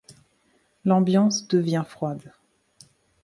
L'ambiance 0.83 1.47
devient 1.47 1.83
froide. 1.87 2.33